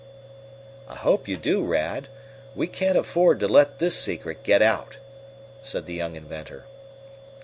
[0.87, 2.07] "I hope you do, Rad.
[2.55, 4.97] We can't afford to let this secret get out,"
[5.61, 6.65] said the young inventor.